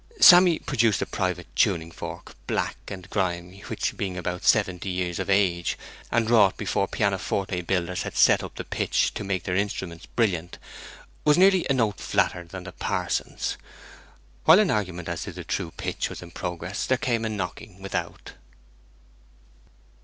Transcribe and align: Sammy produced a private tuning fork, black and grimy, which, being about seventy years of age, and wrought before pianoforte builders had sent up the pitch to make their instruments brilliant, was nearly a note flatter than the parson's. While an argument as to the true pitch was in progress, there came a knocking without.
Sammy 0.19 0.57
produced 0.57 1.03
a 1.03 1.05
private 1.05 1.45
tuning 1.55 1.91
fork, 1.91 2.35
black 2.47 2.75
and 2.87 3.07
grimy, 3.11 3.59
which, 3.67 3.95
being 3.97 4.17
about 4.17 4.43
seventy 4.43 4.89
years 4.89 5.19
of 5.19 5.29
age, 5.29 5.77
and 6.11 6.27
wrought 6.27 6.57
before 6.57 6.87
pianoforte 6.87 7.61
builders 7.61 8.01
had 8.01 8.17
sent 8.17 8.41
up 8.41 8.55
the 8.55 8.63
pitch 8.63 9.13
to 9.13 9.23
make 9.23 9.43
their 9.43 9.55
instruments 9.55 10.07
brilliant, 10.07 10.57
was 11.23 11.37
nearly 11.37 11.67
a 11.69 11.73
note 11.73 11.99
flatter 11.99 12.43
than 12.43 12.63
the 12.63 12.71
parson's. 12.71 13.57
While 14.45 14.57
an 14.57 14.71
argument 14.71 15.07
as 15.07 15.21
to 15.25 15.33
the 15.33 15.43
true 15.43 15.71
pitch 15.77 16.09
was 16.09 16.23
in 16.23 16.31
progress, 16.31 16.87
there 16.87 16.97
came 16.97 17.23
a 17.23 17.29
knocking 17.29 17.79
without. 17.79 18.31